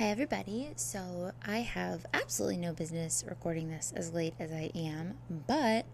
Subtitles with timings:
[0.00, 5.18] Hey everybody, so I have absolutely no business recording this as late as I am,
[5.46, 5.84] but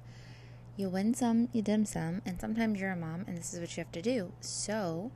[0.76, 3.76] you win some, you dim some, and sometimes you're a mom and this is what
[3.76, 4.30] you have to do.
[4.38, 5.10] So,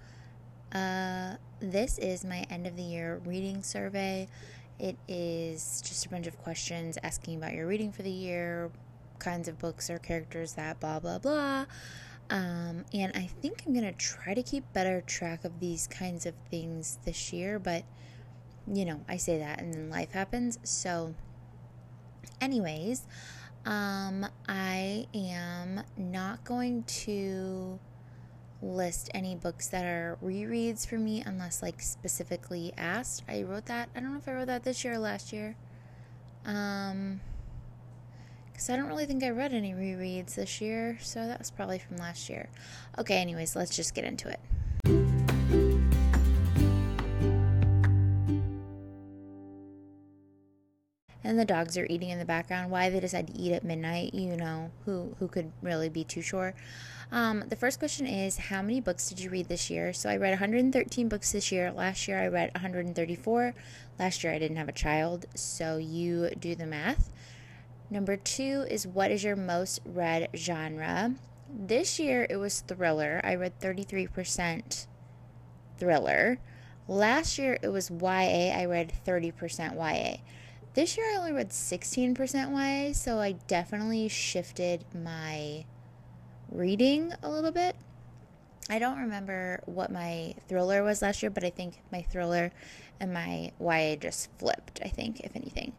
[0.72, 4.26] uh, this is my end of the year reading survey.
[4.80, 8.72] It is just a bunch of questions asking about your reading for the year,
[9.20, 11.66] kinds of books or characters that blah blah blah.
[12.28, 16.34] Um, and I think I'm gonna try to keep better track of these kinds of
[16.50, 17.84] things this year, but
[18.72, 20.58] you know, I say that and then life happens.
[20.62, 21.14] So,
[22.40, 23.02] anyways,
[23.66, 27.78] um, I am not going to
[28.62, 33.24] list any books that are rereads for me unless like specifically asked.
[33.28, 33.88] I wrote that.
[33.94, 35.56] I don't know if I wrote that this year or last year.
[36.44, 37.20] Um,
[38.52, 41.78] because I don't really think I read any rereads this year, so that was probably
[41.78, 42.50] from last year.
[42.98, 44.38] Okay, anyways, let's just get into it.
[51.30, 52.72] And the dogs are eating in the background.
[52.72, 56.22] Why they decide to eat at midnight, you know, who who could really be too
[56.22, 56.54] sure.
[57.12, 59.92] Um, the first question is how many books did you read this year?
[59.92, 61.70] So I read 113 books this year.
[61.70, 63.54] Last year I read 134.
[63.96, 67.10] Last year I didn't have a child, so you do the math.
[67.90, 71.14] Number two is what is your most read genre?
[71.48, 73.20] This year it was thriller.
[73.22, 74.86] I read 33%
[75.78, 76.38] thriller.
[76.88, 78.52] Last year it was YA.
[78.52, 80.16] I read 30% YA.
[80.72, 82.16] This year I only read 16%
[82.52, 85.64] YA, so I definitely shifted my
[86.48, 87.74] reading a little bit.
[88.68, 92.52] I don't remember what my thriller was last year, but I think my thriller
[93.00, 95.72] and my YA just flipped, I think, if anything.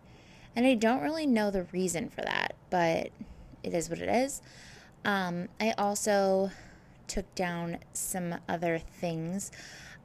[0.58, 3.12] And I don't really know the reason for that, but
[3.64, 4.42] it is what it is.
[5.06, 6.52] Um, I also
[7.08, 9.52] took down some other things.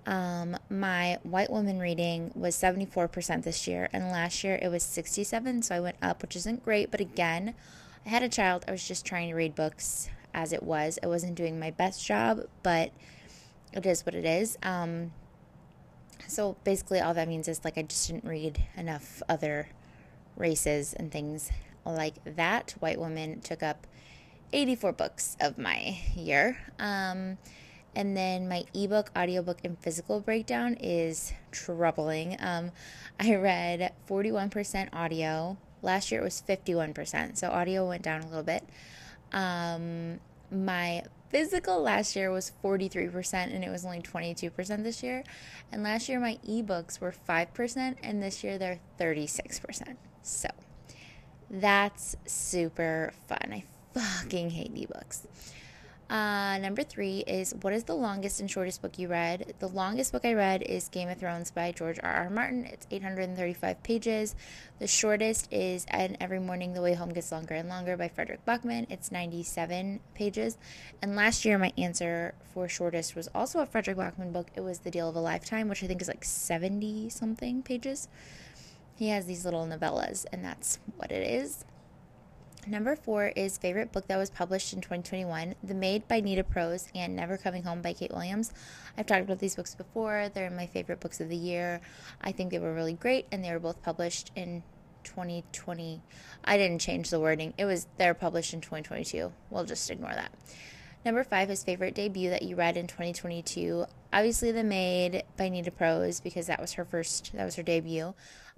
[0.06, 5.62] Um, my white woman reading was 74% this year, and last year it was 67,
[5.62, 6.90] so I went up, which isn't great.
[6.90, 7.54] But again,
[8.04, 8.64] I had a child.
[8.68, 10.98] I was just trying to read books as it was.
[11.02, 12.92] I wasn't doing my best job, but
[13.72, 14.56] it is what it is.
[14.62, 15.12] Um,
[16.28, 19.68] so basically, all that means is like I just didn't read enough other
[20.36, 21.50] races and things
[21.84, 22.74] like that.
[22.78, 23.86] White woman took up
[24.52, 26.58] 84 books of my year.
[26.78, 27.38] Um,
[27.96, 32.36] and then my ebook, audiobook, and physical breakdown is troubling.
[32.38, 32.70] Um,
[33.18, 35.56] I read 41% audio.
[35.80, 37.38] Last year it was 51%.
[37.38, 38.64] So audio went down a little bit.
[39.32, 40.20] Um,
[40.50, 45.24] my physical last year was 43% and it was only 22% this year.
[45.72, 49.96] And last year my ebooks were 5% and this year they're 36%.
[50.22, 50.48] So
[51.50, 53.52] that's super fun.
[53.52, 53.64] I
[53.94, 55.22] fucking hate ebooks.
[56.08, 59.54] Uh, number three is what is the longest and shortest book you read?
[59.58, 62.10] The longest book I read is Game of Thrones by George R.
[62.10, 62.30] R.
[62.30, 62.64] Martin.
[62.64, 64.36] It's 835 pages.
[64.78, 68.44] The shortest is And Every Morning the Way Home Gets Longer and Longer by Fredrik
[68.46, 68.86] Backman.
[68.88, 70.58] It's 97 pages.
[71.02, 74.46] And last year, my answer for shortest was also a Fredrik Backman book.
[74.54, 78.06] It was The Deal of a Lifetime, which I think is like 70 something pages.
[78.94, 81.64] He has these little novellas, and that's what it is.
[82.68, 86.88] Number four is favorite book that was published in 2021 The Maid by Nita Prose
[86.96, 88.52] and Never Coming Home by Kate Williams.
[88.98, 90.28] I've talked about these books before.
[90.34, 91.80] They're my favorite books of the year.
[92.20, 94.64] I think they were really great and they were both published in
[95.04, 96.02] 2020.
[96.44, 97.54] I didn't change the wording.
[97.56, 99.32] It was they're published in 2022.
[99.48, 100.32] We'll just ignore that.
[101.04, 103.86] Number five is favorite debut that you read in 2022.
[104.12, 108.12] Obviously, The Maid by Nita Prose because that was her first, that was her debut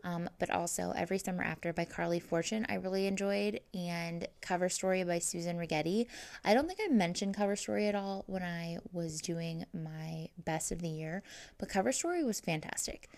[0.04, 5.04] um, but also Every Summer After by Carly Fortune, I really enjoyed, and Cover Story
[5.04, 6.06] by Susan Rigetti.
[6.44, 10.72] I don't think I mentioned Cover Story at all when I was doing my best
[10.72, 11.22] of the year,
[11.58, 13.08] but Cover Story was fantastic.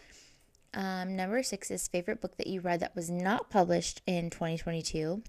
[0.73, 5.23] Um, number six is favorite book that you read that was not published in 2022.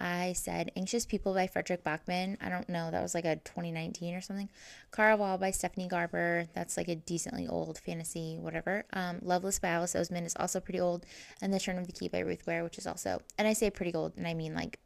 [0.00, 2.38] I said Anxious People by Fredrik Backman.
[2.40, 4.48] I don't know, that was like a 2019 or something.
[4.92, 6.46] Caraval by Stephanie Garber.
[6.54, 8.84] That's like a decently old fantasy, whatever.
[8.92, 11.04] Um, Loveless by Alice Oseman is also pretty old.
[11.42, 13.68] And The Turn of the Key by Ruth Ware, which is also, and I say
[13.70, 14.78] pretty old, and I mean like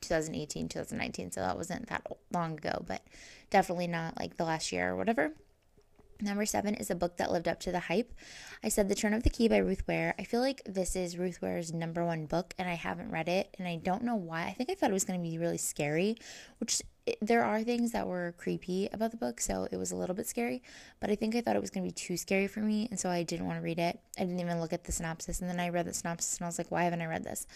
[0.00, 1.30] 2018, 2019.
[1.30, 3.02] So that wasn't that long ago, but
[3.50, 5.32] definitely not like the last year or whatever.
[6.20, 8.12] Number seven is a book that lived up to the hype.
[8.64, 10.16] I said The Turn of the Key by Ruth Ware.
[10.18, 13.54] I feel like this is Ruth Ware's number one book, and I haven't read it,
[13.56, 14.46] and I don't know why.
[14.46, 16.16] I think I thought it was going to be really scary,
[16.58, 19.96] which it, there are things that were creepy about the book, so it was a
[19.96, 20.60] little bit scary,
[20.98, 22.98] but I think I thought it was going to be too scary for me, and
[22.98, 24.00] so I didn't want to read it.
[24.18, 26.48] I didn't even look at the synopsis, and then I read the synopsis, and I
[26.48, 27.46] was like, why haven't I read this?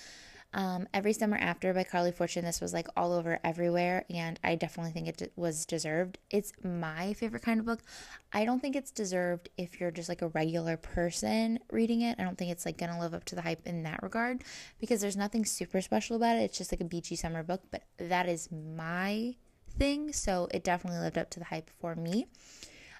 [0.55, 2.45] Um, Every Summer After by Carly Fortune.
[2.45, 6.19] This was like all over everywhere, and I definitely think it d- was deserved.
[6.31, 7.81] It's my favorite kind of book.
[8.33, 12.19] I don't think it's deserved if you're just like a regular person reading it.
[12.19, 14.45] I don't think it's like gonna live up to the hype in that regard
[14.79, 16.43] because there's nothing super special about it.
[16.43, 19.37] It's just like a beachy summer book, but that is my
[19.79, 22.27] thing, so it definitely lived up to the hype for me.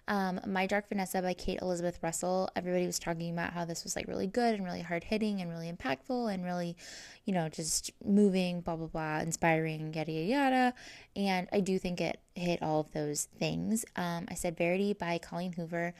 [0.09, 2.51] Um, My Dark Vanessa by Kate Elizabeth Russell.
[2.57, 5.51] Everybody was talking about how this was like really good and really hard hitting and
[5.51, 6.77] really impactful and really,
[7.25, 10.75] you know, just moving, blah, blah, blah, inspiring, yada, yada, yada.
[11.15, 13.85] And I do think it hit all of those things.
[13.97, 15.95] Um, I said Verity by Colleen Hoover.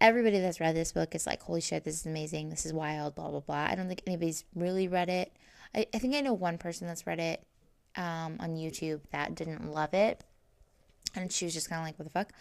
[0.00, 2.50] Everybody that's read this book is like, holy shit, this is amazing.
[2.50, 3.66] This is wild, blah, blah, blah.
[3.70, 5.32] I don't think anybody's really read it.
[5.74, 7.46] I, I think I know one person that's read it
[7.96, 10.22] um, on YouTube that didn't love it.
[11.14, 12.32] And she was just kind of like, what the fuck?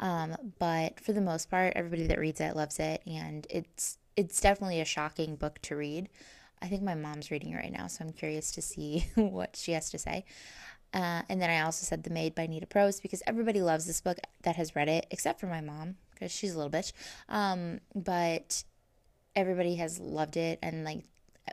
[0.00, 4.40] Um, but for the most part, everybody that reads it loves it, and it's it's
[4.40, 6.08] definitely a shocking book to read.
[6.62, 9.72] I think my mom's reading it right now, so I'm curious to see what she
[9.72, 10.24] has to say.
[10.92, 14.00] Uh, and then I also said The Maid by Nita Prose because everybody loves this
[14.00, 16.92] book that has read it, except for my mom because she's a little bitch.
[17.28, 18.64] Um, but
[19.36, 21.04] everybody has loved it and like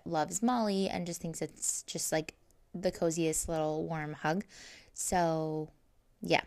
[0.06, 2.34] loves Molly and just thinks it's just like
[2.74, 4.44] the coziest little warm hug.
[4.94, 5.70] So,
[6.22, 6.42] yeah,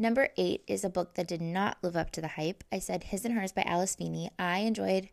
[0.00, 2.62] Number eight is a book that did not live up to the hype.
[2.70, 4.30] I said His and Hers by Alice Feeney.
[4.38, 5.08] I enjoyed,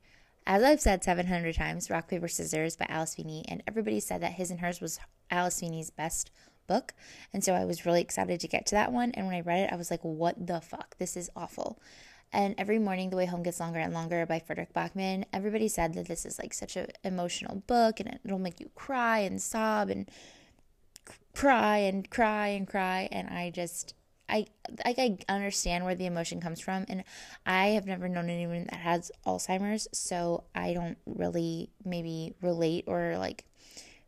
[0.45, 4.33] as I've said 700 times, Rock, Paper, Scissors by Alice Feeney, and everybody said that
[4.33, 4.99] His and Hers was
[5.31, 6.29] Alice Feeney's best
[6.67, 6.93] book.
[7.33, 9.09] And so I was really excited to get to that one.
[9.15, 10.95] And when I read it, I was like, what the fuck?
[10.99, 11.79] This is awful.
[12.31, 15.25] And every morning, The Way Home Gets Longer and Longer by Fredrik Backman.
[15.33, 19.19] Everybody said that this is like such an emotional book and it'll make you cry
[19.19, 20.09] and sob and
[21.33, 23.09] cry and cry and cry.
[23.11, 23.95] And I just,
[24.27, 24.47] I
[24.85, 27.03] like I understand where the emotion comes from, and
[27.45, 33.17] I have never known anyone that has Alzheimer's, so I don't really maybe relate or
[33.17, 33.45] like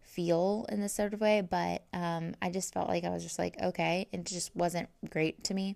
[0.02, 1.42] feel in this sort of way.
[1.42, 5.44] But um, I just felt like I was just like okay, it just wasn't great
[5.46, 5.76] to me,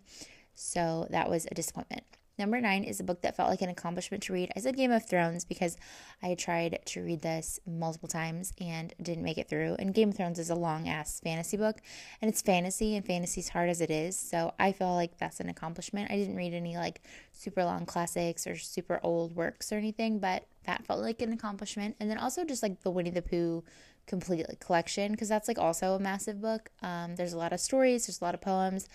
[0.56, 2.04] so that was a disappointment.
[2.38, 4.52] Number nine is a book that felt like an accomplishment to read.
[4.56, 5.78] I said Game of Thrones because
[6.24, 9.76] I tried to read this multiple times and didn't make it through.
[9.78, 11.82] And Game of Thrones is a long ass fantasy book,
[12.22, 14.18] and it's fantasy, and fantasy's hard as it is.
[14.18, 16.10] So I feel like that's an accomplishment.
[16.10, 17.02] I didn't read any like
[17.32, 21.96] super long classics or super old works or anything, but that felt like an accomplishment.
[22.00, 23.64] And then also just like the Winnie the Pooh
[24.08, 26.70] complete collection because that's like also a massive book.
[26.82, 28.88] Um, there's a lot of stories, there's a lot of poems,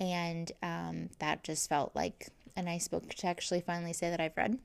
[0.00, 4.36] and um, that just felt like a nice book to actually finally say that I've
[4.36, 4.58] read.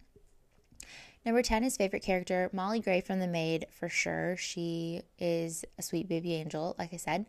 [1.25, 4.35] Number 10 is favorite character, Molly Gray from The Maid, for sure.
[4.35, 7.27] She is a sweet baby angel, like I said.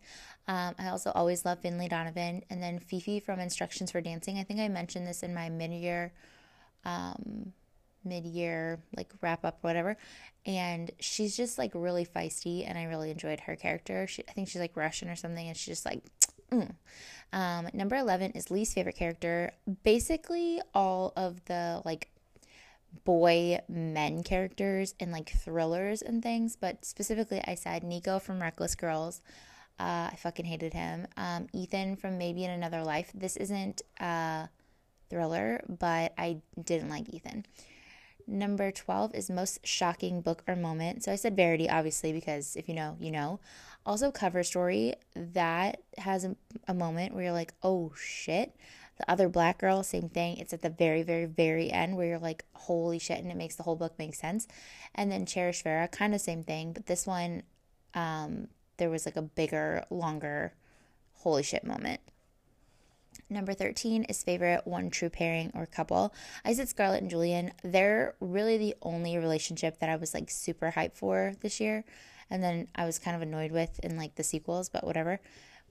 [0.49, 2.43] Um, I also always love Finlay Donovan.
[2.49, 4.37] And then Fifi from Instructions for Dancing.
[4.37, 6.11] I think I mentioned this in my mid year,
[6.83, 7.53] um,
[8.03, 9.95] mid year, like wrap up, whatever.
[10.45, 14.07] And she's just like really feisty, and I really enjoyed her character.
[14.07, 16.03] She, I think she's like Russian or something, and she's just like,
[16.51, 16.71] mm.
[17.33, 19.51] Um, number 11 is least favorite character.
[19.83, 22.09] Basically, all of the like
[23.03, 28.75] boy men characters and like thrillers and things, but specifically, I said Nico from Reckless
[28.75, 29.21] Girls.
[29.77, 31.07] Uh, I fucking hated him.
[31.17, 33.11] Um, Ethan from Maybe in Another Life.
[33.13, 34.47] This isn't a
[35.09, 37.45] thriller, but I didn't like Ethan.
[38.27, 41.03] Number 12 is most shocking book or moment.
[41.03, 43.39] So I said Verity, obviously, because if you know, you know.
[43.85, 46.35] Also, cover story that has a,
[46.67, 48.55] a moment where you're like, oh shit.
[48.97, 50.37] The other black girl, same thing.
[50.37, 53.55] It's at the very, very, very end where you're like, holy shit, and it makes
[53.55, 54.47] the whole book make sense.
[54.95, 57.43] And then Cherish Farrah, kind of same thing, but this one,
[57.93, 60.53] um, there was like a bigger, longer,
[61.15, 61.99] holy shit moment.
[63.29, 66.13] Number 13 is favorite one true pairing or couple.
[66.43, 67.51] I said Scarlett and Julian.
[67.63, 71.85] They're really the only relationship that I was like super hyped for this year
[72.29, 75.19] and then I was kind of annoyed with in like the sequels, but whatever.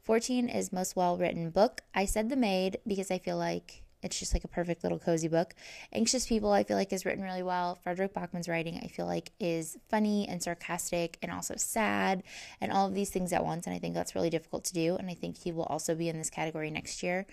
[0.03, 1.83] 14 is most well written book.
[1.95, 5.29] I said The Maid because I feel like it's just like a perfect little cozy
[5.29, 5.55] book.
[5.93, 7.79] Anxious People, I feel like, is written really well.
[7.83, 12.23] Fredrik Backman's writing, I feel like, is funny and sarcastic and also sad
[12.61, 13.67] and all of these things at once.
[13.67, 14.97] And I think that's really difficult to do.
[14.97, 17.27] And I think he will also be in this category next year.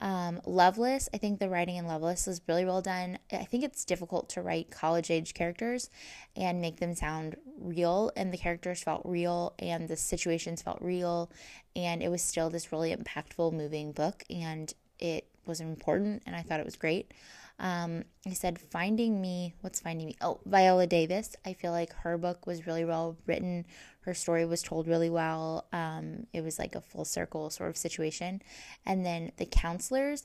[0.00, 3.18] Um, Loveless, I think the writing in Loveless is really well done.
[3.32, 5.90] I think it's difficult to write college age characters
[6.36, 11.32] and make them sound real, and the characters felt real, and the situations felt real,
[11.74, 16.42] and it was still this really impactful, moving book, and it was important, and I
[16.42, 17.12] thought it was great.
[17.60, 20.16] Um, I said, Finding Me, what's Finding Me?
[20.20, 21.34] Oh, Viola Davis.
[21.44, 23.66] I feel like her book was really well written.
[24.02, 25.66] Her story was told really well.
[25.72, 28.42] Um, it was like a full circle sort of situation.
[28.86, 30.24] And then The Counselors.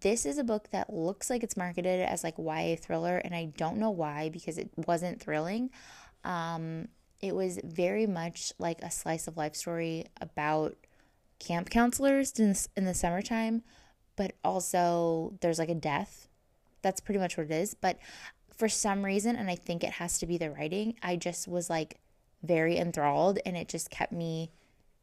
[0.00, 3.46] This is a book that looks like it's marketed as like YA thriller, and I
[3.56, 5.70] don't know why because it wasn't thrilling.
[6.24, 6.88] Um,
[7.20, 10.76] it was very much like a slice of life story about
[11.38, 13.62] camp counselors in, in the summertime,
[14.18, 16.26] but also there's like a death.
[16.82, 17.74] That's pretty much what it is.
[17.74, 17.98] But
[18.54, 21.70] for some reason, and I think it has to be the writing, I just was
[21.70, 22.00] like
[22.42, 24.50] very enthralled and it just kept me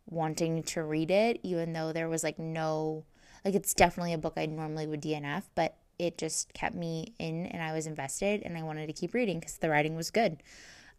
[0.05, 3.05] wanting to read it, even though there was like no,
[3.45, 7.45] like it's definitely a book I normally would DNF, but it just kept me in
[7.45, 10.43] and I was invested and I wanted to keep reading because the writing was good.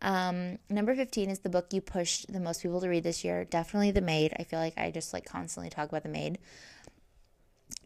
[0.00, 3.44] Um, number 15 is the book you pushed the most people to read this year.
[3.44, 4.32] Definitely The Maid.
[4.38, 6.38] I feel like I just like constantly talk about The Maid.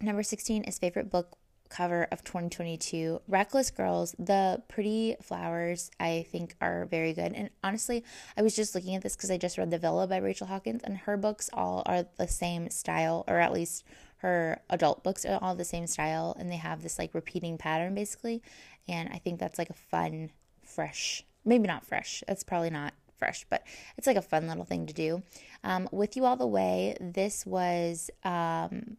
[0.02, 1.36] Number 16 is favorite book
[1.68, 3.20] cover of 2022.
[3.28, 7.32] Reckless Girls, the pretty flowers, I think are very good.
[7.34, 8.02] And honestly,
[8.36, 10.82] I was just looking at this because I just read The Villa by Rachel Hawkins,
[10.84, 13.84] and her books all are the same style, or at least
[14.18, 17.94] her adult books are all the same style, and they have this like repeating pattern
[17.94, 18.42] basically.
[18.88, 20.30] And I think that's like a fun,
[20.64, 23.64] fresh, maybe not fresh, that's probably not fresh, but
[23.98, 25.22] it's like a fun little thing to do.
[25.62, 28.96] Um, With You All the Way, this was um,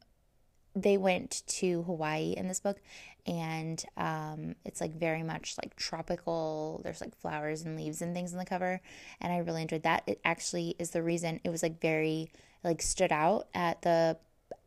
[0.75, 2.79] they went to Hawaii in this book,
[3.25, 6.81] and um, it's like very much like tropical.
[6.83, 8.81] There's like flowers and leaves and things in the cover,
[9.19, 10.03] and I really enjoyed that.
[10.07, 12.31] It actually is the reason it was like very
[12.63, 14.17] like stood out at the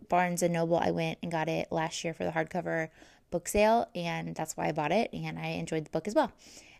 [0.08, 0.76] Barnes and Noble.
[0.76, 2.88] I went and got it last year for the hardcover
[3.30, 6.32] book sale, and that's why I bought it, and I enjoyed the book as well.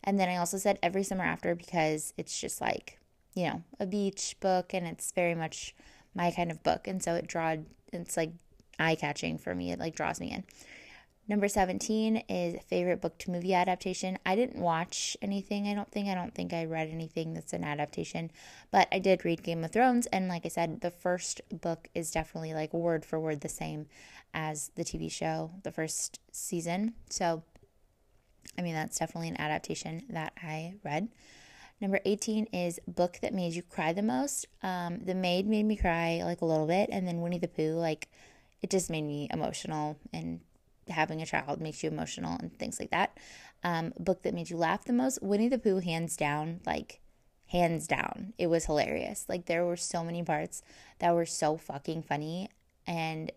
[0.02, 2.99] And then I also said every summer after because it's just like
[3.35, 5.75] you know a beach book, and it's very much
[6.14, 7.66] my kind of book, and so it drawed.
[7.93, 8.33] It's like
[8.78, 9.73] eye catching for me.
[9.73, 10.45] It like draws me in.
[11.26, 14.19] Number 17 is favorite book to movie adaptation.
[14.26, 16.07] I didn't watch anything, I don't think.
[16.09, 18.31] I don't think I read anything that's an adaptation,
[18.71, 20.07] but I did read Game of Thrones.
[20.09, 23.87] And like I said, the first book is definitely like word for word the same
[24.35, 26.93] as the TV show, the first season.
[27.09, 27.43] So,
[28.59, 31.09] I mean, that's definitely an adaptation that I read.
[31.81, 34.47] Number 18 is book that made you cry the most.
[34.62, 37.75] Um, the Maid made me cry like a little bit, and then Winnie the Pooh,
[37.75, 38.09] like,
[38.64, 40.40] it just made me emotional and
[40.88, 43.18] having a child makes you emotional and things like that.
[43.62, 47.02] Um, book that made you laugh the most Winnie the Pooh, hands down, like
[47.49, 48.33] hands down.
[48.38, 49.26] It was hilarious.
[49.28, 50.62] Like there were so many parts
[51.00, 52.49] that were so fucking funny
[52.87, 53.30] and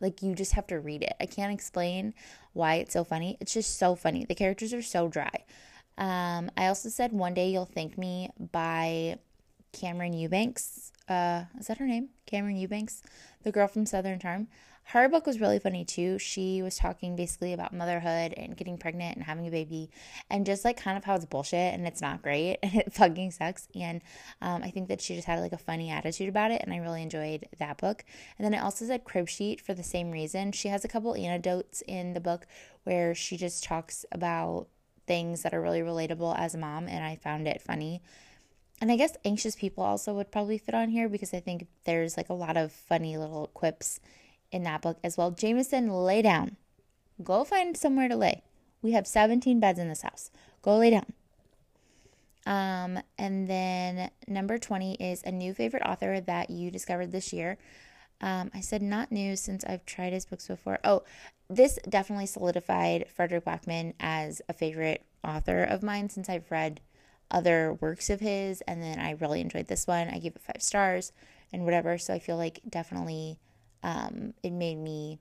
[0.00, 1.14] like you just have to read it.
[1.18, 2.12] I can't explain
[2.52, 3.38] why it's so funny.
[3.40, 4.26] It's just so funny.
[4.26, 5.44] The characters are so dry.
[5.96, 9.16] Um, I also said One Day You'll Thank Me by
[9.72, 10.92] Cameran Eubanks.
[11.08, 12.10] Uh, is that her name?
[12.26, 13.02] Cameran Eubanks,
[13.44, 14.48] the girl from Southern Charm
[14.88, 16.18] her book was really funny too.
[16.18, 19.90] She was talking basically about motherhood and getting pregnant and having a baby
[20.28, 23.30] and just like kind of how it's bullshit and it's not great and it fucking
[23.30, 23.66] sucks.
[23.74, 24.02] And
[24.42, 26.78] um, I think that she just had like a funny attitude about it and I
[26.78, 28.04] really enjoyed that book.
[28.38, 30.52] And then I also said Crib Sheet for the same reason.
[30.52, 32.46] She has a couple anecdotes in the book
[32.84, 34.68] where she just talks about
[35.06, 38.02] things that are really relatable as a mom and I found it funny.
[38.82, 42.18] And I guess anxious people also would probably fit on here because I think there's
[42.18, 43.98] like a lot of funny little quips
[44.54, 45.32] in that book as well.
[45.32, 46.56] Jameson, lay down.
[47.22, 48.42] Go find somewhere to lay.
[48.82, 50.30] We have 17 beds in this house.
[50.62, 51.12] Go lay down.
[52.46, 57.58] Um, and then number 20 is a new favorite author that you discovered this year.
[58.20, 60.78] Um, I said not new since I've tried his books before.
[60.84, 61.02] Oh,
[61.50, 66.80] this definitely solidified Fredrik Backman as a favorite author of mine since I've read
[67.30, 68.60] other works of his.
[68.62, 70.08] And then I really enjoyed this one.
[70.08, 71.12] I gave it five stars
[71.52, 71.98] and whatever.
[71.98, 73.38] So I feel like definitely
[73.84, 75.18] um, it made me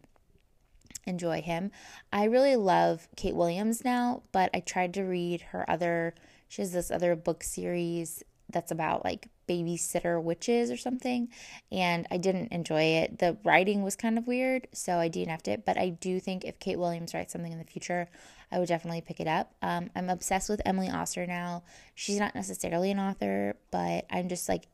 [1.05, 1.69] enjoy him.
[2.11, 6.15] I really love Kate Williams now, but I tried to read her other,
[6.47, 11.27] she has this other book series that's about like babysitter witches or something,
[11.71, 13.19] and I didn't enjoy it.
[13.19, 16.59] The writing was kind of weird, so I DNF'd it, but I do think if
[16.59, 18.07] Kate Williams writes something in the future,
[18.49, 19.53] I would definitely pick it up.
[19.61, 21.63] Um, I'm obsessed with Emily Oster now.
[21.95, 24.67] She's not necessarily an author, but I'm just like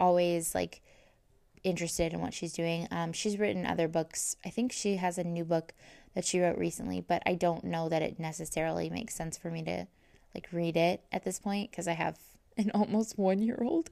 [0.00, 0.82] always like
[1.66, 2.86] interested in what she's doing.
[2.90, 4.36] Um, she's written other books.
[4.44, 5.74] I think she has a new book
[6.14, 9.62] that she wrote recently, but I don't know that it necessarily makes sense for me
[9.64, 9.86] to
[10.34, 12.18] like read it at this point because I have
[12.56, 13.90] an almost one year old.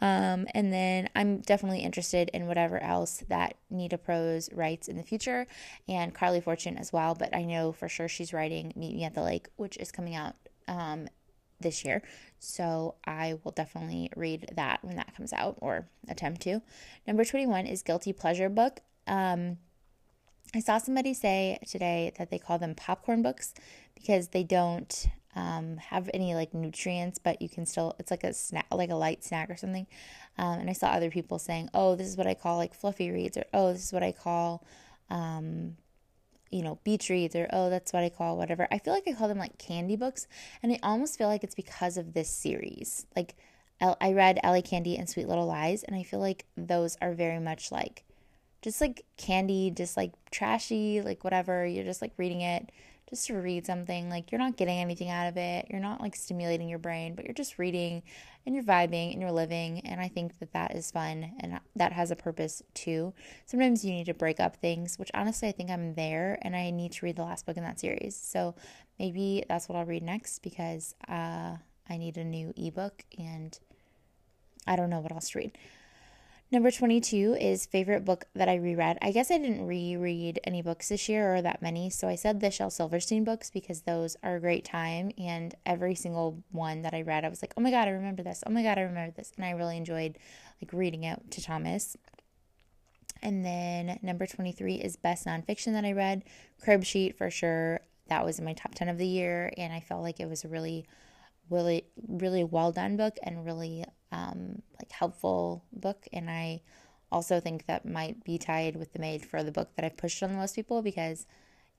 [0.00, 5.02] Um, and then I'm definitely interested in whatever else that Nita Prose writes in the
[5.02, 5.46] future
[5.88, 7.14] and Carly Fortune as well.
[7.14, 10.14] But I know for sure she's writing Meet Me at the Lake, which is coming
[10.14, 10.34] out
[10.68, 11.08] um,
[11.62, 12.02] this year.
[12.38, 16.60] So I will definitely read that when that comes out or attempt to.
[17.06, 18.80] Number 21 is Guilty Pleasure Book.
[19.06, 19.58] Um,
[20.54, 23.54] I saw somebody say today that they call them popcorn books
[23.94, 28.34] because they don't um, have any like nutrients, but you can still, it's like a
[28.34, 29.86] snack, like a light snack or something.
[30.36, 33.10] Um, and I saw other people saying, oh, this is what I call like fluffy
[33.10, 34.64] reads, or oh, this is what I call
[35.08, 35.76] um,
[36.52, 38.68] you know, beach reads or, oh, that's what I call whatever.
[38.70, 40.26] I feel like I call them like candy books.
[40.62, 43.06] And I almost feel like it's because of this series.
[43.16, 43.34] Like,
[43.80, 47.40] I read Ally Candy and Sweet Little Lies, and I feel like those are very
[47.40, 48.04] much like
[48.62, 51.66] just like candy, just like trashy, like whatever.
[51.66, 52.70] You're just like reading it
[53.12, 54.08] just to read something.
[54.08, 55.66] Like you're not getting anything out of it.
[55.68, 58.02] You're not like stimulating your brain, but you're just reading
[58.46, 59.80] and you're vibing and you're living.
[59.80, 63.12] And I think that that is fun and that has a purpose too.
[63.44, 66.70] Sometimes you need to break up things, which honestly I think I'm there and I
[66.70, 68.16] need to read the last book in that series.
[68.16, 68.54] So
[68.98, 71.56] maybe that's what I'll read next because uh,
[71.90, 73.58] I need a new ebook and
[74.66, 75.58] I don't know what else to read.
[76.52, 78.98] Number 22 is favorite book that I reread.
[79.00, 82.40] I guess I didn't reread any books this year or that many, so I said
[82.40, 85.12] the Shel Silverstein books because those are a great time.
[85.16, 88.22] And every single one that I read, I was like, oh my God, I remember
[88.22, 88.44] this.
[88.46, 89.32] Oh my God, I remember this.
[89.34, 90.18] And I really enjoyed
[90.60, 91.96] like reading it to Thomas.
[93.22, 96.22] And then number 23 is best nonfiction that I read.
[96.62, 97.80] Crib Sheet for sure.
[98.08, 99.54] That was in my top 10 of the year.
[99.56, 100.84] And I felt like it was a really,
[101.48, 106.06] really, really well done book and really um, like helpful book.
[106.12, 106.62] And I
[107.10, 110.22] also think that might be tied with the maid for the book that I've pushed
[110.22, 111.26] on the most people because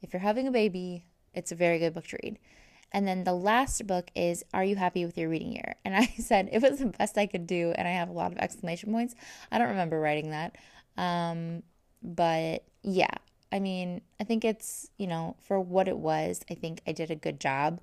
[0.02, 2.40] if you're having a baby, it's a very good book to read.
[2.92, 5.76] And then the last book is Are You Happy with Your Reading Year?
[5.86, 8.32] And I said it was the best I could do, and I have a lot
[8.32, 9.16] of exclamation points.
[9.52, 10.56] I don't remember writing that.
[10.98, 11.64] Um,
[12.02, 13.14] but yeah,
[13.52, 17.12] I mean, I think it's, you know, for what it was, I think I did
[17.12, 17.82] a good job.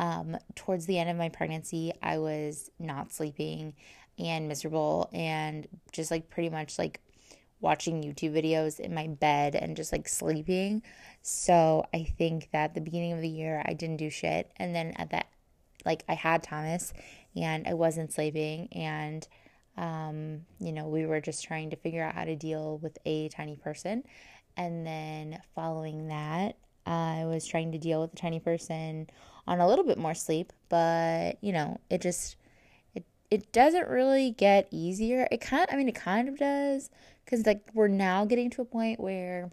[0.00, 3.74] Um, towards the end of my pregnancy, I was not sleeping
[4.18, 7.00] and miserable and just like pretty much like
[7.60, 10.82] watching YouTube videos in my bed and just like sleeping.
[11.20, 14.50] So I think that the beginning of the year I didn't do shit.
[14.56, 15.26] And then at that,
[15.84, 16.94] like I had Thomas
[17.36, 18.68] and I wasn't sleeping.
[18.72, 19.28] And,
[19.76, 23.28] um, you know, we were just trying to figure out how to deal with a
[23.28, 24.04] tiny person.
[24.56, 29.10] And then following that, I was trying to deal with a tiny person
[29.50, 32.36] on a little bit more sleep, but you know, it just
[32.94, 35.26] it it doesn't really get easier.
[35.32, 36.88] It kind of, I mean it kind of does
[37.26, 39.50] cuz like we're now getting to a point where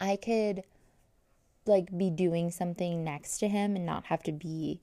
[0.00, 0.64] I could
[1.64, 4.80] like be doing something next to him and not have to be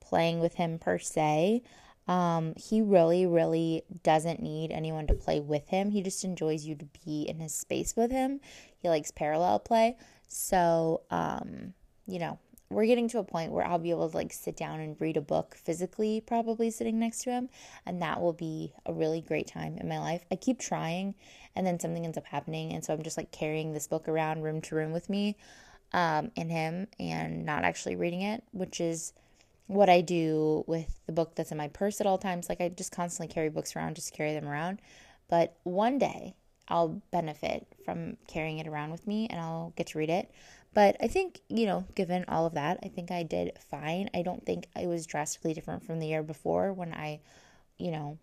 [0.00, 1.62] playing with him per se.
[2.08, 5.90] Um, he really, really doesn't need anyone to play with him.
[5.90, 8.40] He just enjoys you to be in his space with him.
[8.78, 9.96] He likes parallel play.
[10.28, 11.74] So, um,
[12.06, 14.80] you know, we're getting to a point where I'll be able to like sit down
[14.80, 17.48] and read a book physically, probably sitting next to him,
[17.84, 20.24] and that will be a really great time in my life.
[20.30, 21.14] I keep trying,
[21.54, 24.42] and then something ends up happening, and so I'm just like carrying this book around
[24.42, 25.36] room to room with me,
[25.92, 29.12] um, in him, and not actually reading it, which is
[29.68, 32.48] what I do with the book that's in my purse at all times.
[32.48, 34.80] Like I just constantly carry books around, just carry them around.
[35.28, 36.34] But one day
[36.68, 40.30] I'll benefit from carrying it around with me, and I'll get to read it.
[40.76, 44.10] But I think, you know, given all of that, I think I did fine.
[44.12, 47.20] I don't think it was drastically different from the year before when I,
[47.78, 48.18] you know,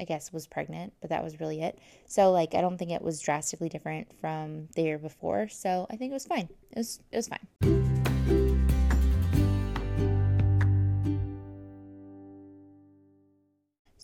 [0.00, 1.78] I guess was pregnant, but that was really it.
[2.06, 5.48] So like I don't think it was drastically different from the year before.
[5.48, 6.48] So I think it was fine.
[6.70, 7.93] It was it was fine.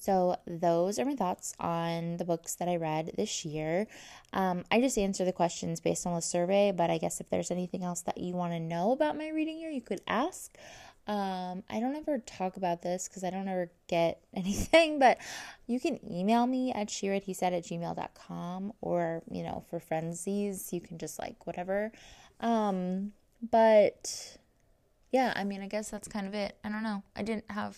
[0.01, 3.87] So, those are my thoughts on the books that I read this year.
[4.33, 7.51] Um, I just answer the questions based on the survey, but I guess if there's
[7.51, 10.57] anything else that you want to know about my reading year, you could ask.
[11.07, 15.19] Um, I don't ever talk about this because I don't ever get anything, but
[15.67, 20.73] you can email me at sheered, he said at gmail.com or, you know, for frenzies,
[20.73, 21.93] you can just like whatever.
[22.41, 23.13] Um,
[23.51, 24.39] but
[25.13, 26.57] yeah, I mean, I guess that's kind of it.
[26.65, 27.03] I don't know.
[27.17, 27.77] I didn't have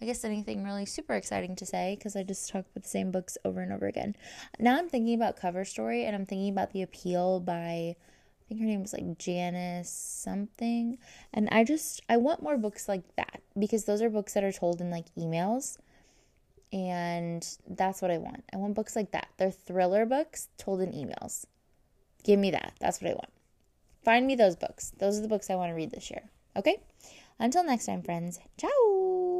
[0.00, 3.10] I guess anything really super exciting to say because I just talk about the same
[3.10, 4.16] books over and over again.
[4.58, 8.60] Now I'm thinking about Cover Story and I'm thinking about The Appeal by I think
[8.60, 10.98] her name was like Janice something.
[11.34, 14.52] And I just I want more books like that because those are books that are
[14.52, 15.76] told in like emails.
[16.72, 18.44] And that's what I want.
[18.54, 19.28] I want books like that.
[19.36, 21.44] They're thriller books told in emails.
[22.24, 22.74] Give me that.
[22.80, 23.30] That's what I want.
[24.04, 24.92] Find me those books.
[24.98, 26.22] Those are the books I want to read this year.
[26.56, 26.78] Okay?
[27.38, 28.38] Until next time, friends.
[28.56, 29.39] Ciao.